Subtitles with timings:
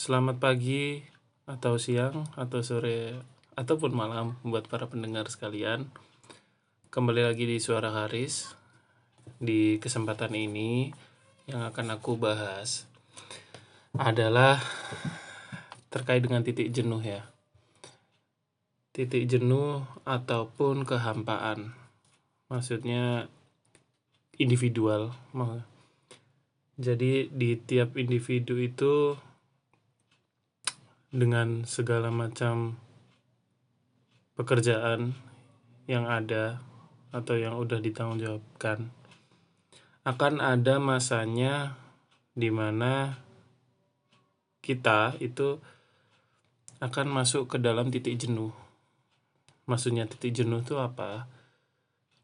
[0.00, 0.96] Selamat pagi
[1.44, 3.20] atau siang atau sore
[3.52, 5.92] ataupun malam buat para pendengar sekalian.
[6.88, 8.56] Kembali lagi di Suara Haris.
[9.36, 10.88] Di kesempatan ini
[11.44, 12.88] yang akan aku bahas
[13.92, 14.64] adalah
[15.92, 17.28] terkait dengan titik jenuh ya.
[18.96, 21.76] Titik jenuh ataupun kehampaan.
[22.48, 23.28] Maksudnya
[24.40, 25.12] individual.
[26.80, 29.28] Jadi di tiap individu itu
[31.10, 32.78] dengan segala macam
[34.38, 35.18] pekerjaan
[35.90, 36.62] yang ada
[37.10, 38.94] atau yang udah ditanggungjawabkan
[40.06, 41.74] akan ada masanya
[42.32, 43.18] di mana
[44.62, 45.58] kita itu
[46.80, 48.54] akan masuk ke dalam titik jenuh.
[49.68, 51.28] Maksudnya titik jenuh itu apa?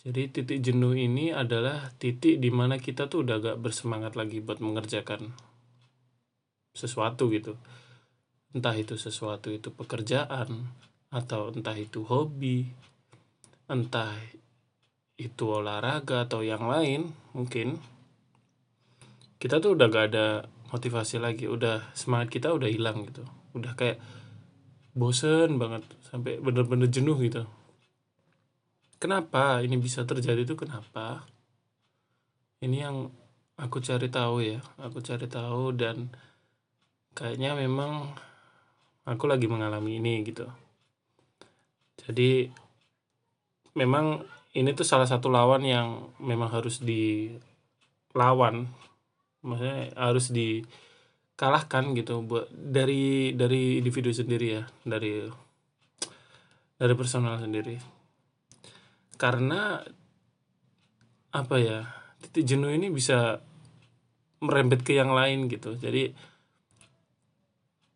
[0.00, 4.58] Jadi titik jenuh ini adalah titik di mana kita tuh udah gak bersemangat lagi buat
[4.64, 5.36] mengerjakan
[6.72, 7.60] sesuatu gitu
[8.50, 10.70] entah itu sesuatu itu pekerjaan
[11.10, 12.70] atau entah itu hobi
[13.70, 14.18] entah
[15.20, 17.78] itu olahraga atau yang lain mungkin
[19.40, 20.26] kita tuh udah gak ada
[20.70, 23.26] motivasi lagi udah semangat kita udah hilang gitu.
[23.56, 23.98] Udah kayak
[24.94, 27.48] bosen banget sampai bener-bener jenuh gitu.
[29.00, 31.24] Kenapa ini bisa terjadi itu kenapa?
[32.60, 33.08] Ini yang
[33.56, 36.12] aku cari tahu ya aku cari tahu dan
[37.16, 38.12] kayaknya memang
[39.04, 40.48] aku lagi mengalami ini gitu.
[42.00, 42.48] Jadi
[43.76, 44.24] memang
[44.56, 48.66] ini tuh salah satu lawan yang memang harus dilawan.
[49.40, 55.24] Maksudnya harus dikalahkan gitu buat dari dari individu sendiri ya dari
[56.76, 57.76] dari personal sendiri.
[59.16, 59.80] Karena
[61.30, 61.86] apa ya
[62.20, 63.38] titik jenuh ini bisa
[64.40, 65.76] merembet ke yang lain gitu.
[65.76, 66.29] Jadi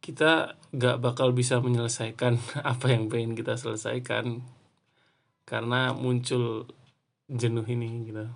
[0.05, 2.37] kita gak bakal bisa menyelesaikan
[2.77, 4.45] apa yang pengen kita selesaikan
[5.49, 6.69] karena muncul
[7.33, 8.29] jenuh ini gitu.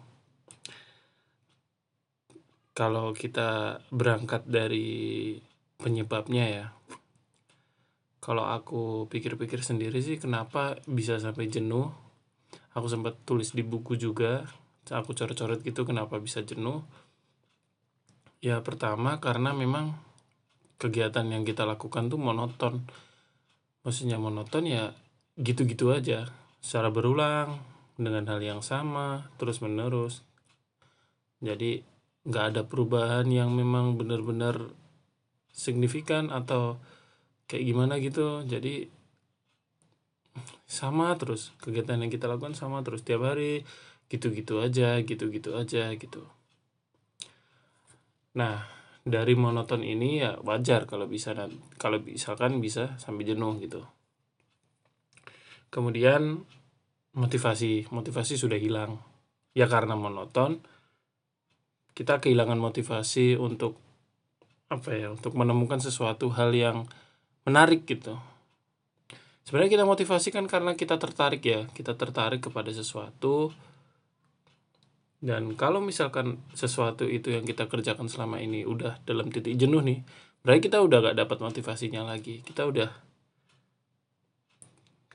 [2.72, 5.36] Kalau kita berangkat dari
[5.76, 6.66] penyebabnya ya
[8.18, 11.88] kalau aku pikir-pikir sendiri sih kenapa bisa sampai jenuh?
[12.76, 14.48] Aku sempat tulis di buku juga
[14.88, 16.80] aku coret-coret gitu kenapa bisa jenuh?
[18.40, 19.96] Ya pertama karena memang
[20.78, 22.86] kegiatan yang kita lakukan tuh monoton.
[23.82, 24.94] Maksudnya monoton ya
[25.38, 26.30] gitu-gitu aja.
[26.58, 27.62] Secara berulang
[27.98, 30.22] dengan hal yang sama terus menerus
[31.38, 31.86] jadi
[32.26, 34.74] nggak ada perubahan yang memang benar-benar
[35.54, 36.82] signifikan atau
[37.46, 38.42] kayak gimana gitu.
[38.42, 38.90] Jadi
[40.66, 41.54] sama terus.
[41.62, 43.06] Kegiatan yang kita lakukan sama terus.
[43.06, 43.62] Tiap hari
[44.10, 46.26] gitu-gitu aja gitu-gitu aja gitu.
[48.34, 48.77] Nah
[49.08, 51.34] dari monoton ini ya wajar kalau bisa
[51.80, 53.82] kalau misalkan bisa sampai jenuh gitu.
[55.68, 56.44] Kemudian
[57.16, 59.00] motivasi motivasi sudah hilang.
[59.56, 60.62] Ya karena monoton
[61.96, 63.80] kita kehilangan motivasi untuk
[64.68, 66.86] apa ya untuk menemukan sesuatu hal yang
[67.42, 68.20] menarik gitu.
[69.42, 73.50] Sebenarnya kita motivasi kan karena kita tertarik ya kita tertarik kepada sesuatu
[75.18, 80.06] dan kalau misalkan sesuatu itu yang kita kerjakan selama ini udah dalam titik jenuh nih
[80.46, 82.38] berarti kita udah gak dapat motivasinya lagi.
[82.46, 82.90] Kita udah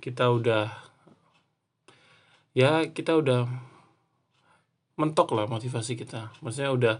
[0.03, 0.67] kita udah
[2.51, 3.47] ya kita udah
[4.99, 6.35] mentok lah motivasi kita.
[6.43, 6.95] Maksudnya udah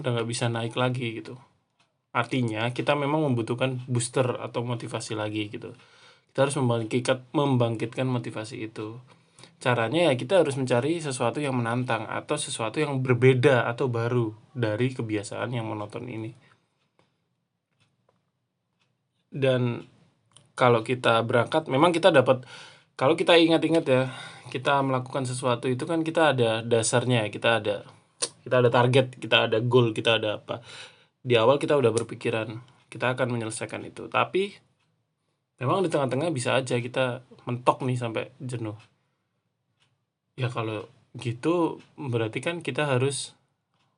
[0.00, 1.36] udah nggak bisa naik lagi gitu.
[2.16, 5.76] Artinya kita memang membutuhkan booster atau motivasi lagi gitu.
[6.32, 8.96] Kita harus membangkitkan membangkitkan motivasi itu
[9.58, 14.94] caranya ya kita harus mencari sesuatu yang menantang atau sesuatu yang berbeda atau baru dari
[14.94, 16.30] kebiasaan yang monoton ini.
[19.28, 19.82] Dan
[20.54, 22.46] kalau kita berangkat memang kita dapat
[22.94, 24.02] kalau kita ingat-ingat ya
[24.48, 27.76] kita melakukan sesuatu itu kan kita ada dasarnya kita ada
[28.42, 30.62] kita ada target kita ada goal kita ada apa.
[31.18, 34.06] Di awal kita udah berpikiran kita akan menyelesaikan itu.
[34.06, 34.54] Tapi
[35.58, 38.78] memang di tengah-tengah bisa aja kita mentok nih sampai jenuh
[40.38, 40.86] ya kalau
[41.18, 43.34] gitu berarti kan kita harus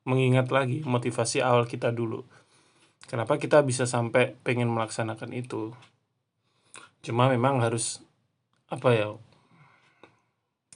[0.09, 2.25] mengingat lagi motivasi awal kita dulu.
[3.05, 5.77] Kenapa kita bisa sampai pengen melaksanakan itu?
[7.05, 8.01] Cuma memang harus
[8.73, 9.07] apa ya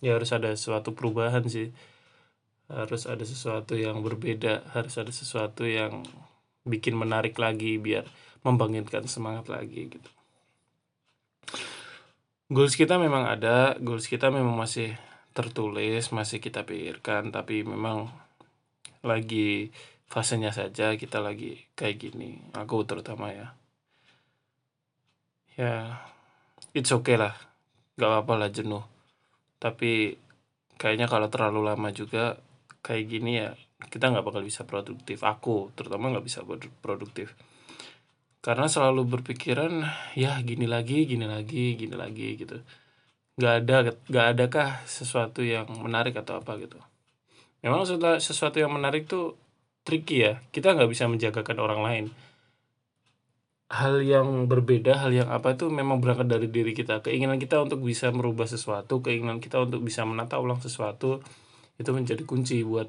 [0.06, 1.73] ya harus ada suatu perubahan sih.
[2.69, 6.06] Harus ada sesuatu yang berbeda harus ada sesuatu yang
[6.65, 8.06] bikin menarik lagi biar
[8.45, 10.09] membangkitkan semangat lagi gitu.
[12.53, 14.94] Goals kita memang ada goals kita memang masih
[15.35, 18.07] tertulis masih kita pikirkan tapi memang
[19.03, 19.75] lagi
[20.07, 22.39] fasenya saja kita lagi kayak gini.
[22.55, 23.51] Aku terutama ya.
[25.59, 25.99] Ya
[26.71, 27.35] it's okay lah.
[27.99, 28.87] Gak apa-apa lah jenuh.
[29.59, 30.15] Tapi
[30.79, 32.39] kayaknya kalau terlalu lama juga
[32.79, 33.51] kayak gini ya
[33.91, 35.19] kita nggak bakal bisa produktif.
[35.27, 36.47] Aku terutama nggak bisa
[36.79, 37.35] produktif.
[38.39, 39.83] Karena selalu berpikiran
[40.15, 42.63] ya gini lagi gini lagi gini lagi gitu
[43.35, 43.75] nggak ada
[44.07, 46.79] nggak adakah sesuatu yang menarik atau apa gitu
[47.59, 47.83] memang
[48.19, 49.35] sesuatu yang menarik tuh
[49.83, 52.05] tricky ya kita nggak bisa menjagakan orang lain
[53.65, 57.01] hal yang berbeda, hal yang apa itu memang berangkat dari diri kita.
[57.01, 61.19] Keinginan kita untuk bisa merubah sesuatu, keinginan kita untuk bisa menata ulang sesuatu
[61.75, 62.87] itu menjadi kunci buat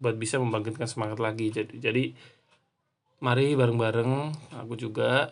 [0.00, 1.54] buat bisa membangkitkan semangat lagi.
[1.54, 2.04] Jadi jadi
[3.22, 4.12] mari bareng-bareng
[4.58, 5.30] aku juga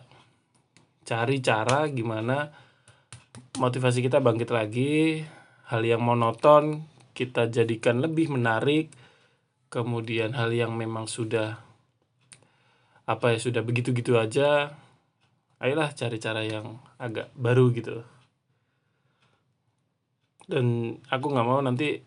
[1.03, 2.53] cari cara gimana
[3.57, 5.25] motivasi kita bangkit lagi,
[5.71, 6.85] hal yang monoton
[7.17, 8.93] kita jadikan lebih menarik.
[9.69, 11.61] Kemudian hal yang memang sudah
[13.09, 14.77] apa ya sudah begitu-gitu aja
[15.57, 18.05] ayolah cari cara yang agak baru gitu
[20.45, 22.05] dan aku nggak mau nanti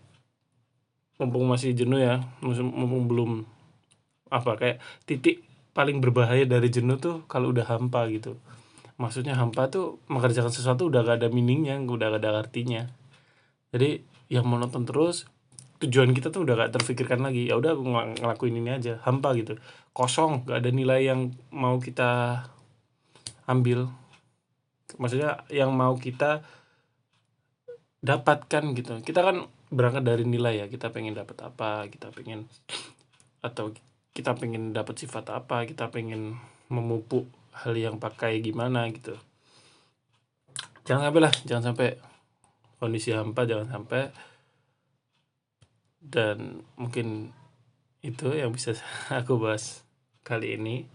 [1.18, 3.30] mumpung masih jenuh ya mumpung belum
[4.30, 4.78] apa kayak
[5.10, 5.42] titik
[5.74, 8.38] paling berbahaya dari jenuh tuh kalau udah hampa gitu
[8.96, 12.88] maksudnya hampa tuh mengerjakan sesuatu udah gak ada meaningnya udah gak ada artinya.
[13.72, 15.28] Jadi yang monoton terus
[15.82, 17.48] tujuan kita tuh udah gak terfikirkan lagi.
[17.48, 19.58] Ya udah aku ng ngelakuin ini aja hampa gitu.
[19.92, 22.44] Kosong gak ada nilai yang mau kita
[23.48, 23.92] ambil.
[25.00, 26.44] Maksudnya yang mau kita
[28.02, 29.00] dapatkan gitu.
[29.00, 32.44] Kita kan berangkat dari nilai ya kita pengen dapat apa kita pengen
[33.40, 33.72] atau
[34.12, 36.36] kita pengen dapat sifat apa kita pengen
[36.68, 39.16] memupuk hal yang pakai gimana gitu.
[40.88, 41.88] Jangan sampai lah jangan sampai
[42.80, 44.10] kondisi hampa jangan sampai.
[46.02, 47.30] Dan mungkin
[48.02, 48.74] itu yang bisa
[49.20, 49.86] aku bahas
[50.26, 50.90] kali ini.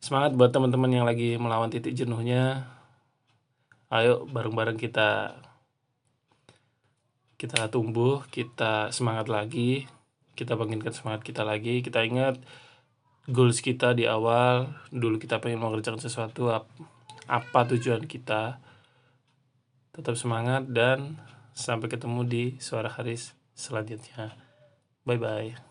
[0.00, 2.72] Semangat buat teman-teman yang lagi melawan titik jenuhnya.
[3.92, 5.36] Ayo bareng-bareng kita
[7.36, 9.84] kita tumbuh kita semangat lagi.
[10.36, 11.84] Kita bangkitkan semangat kita lagi.
[11.84, 12.40] Kita ingat
[13.26, 16.50] goals kita di awal dulu kita pengen mengerjakan sesuatu
[17.26, 18.62] apa tujuan kita
[19.90, 21.18] tetap semangat dan
[21.56, 24.36] sampai ketemu di suara Haris selanjutnya.
[25.08, 25.65] Bye bye.